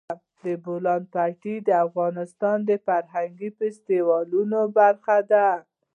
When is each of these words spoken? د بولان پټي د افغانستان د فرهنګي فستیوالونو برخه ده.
د 0.43 0.43
بولان 0.63 1.01
پټي 1.13 1.55
د 1.67 1.69
افغانستان 1.85 2.57
د 2.69 2.71
فرهنګي 2.85 3.49
فستیوالونو 3.57 4.59
برخه 4.77 5.17
ده. 5.31 5.47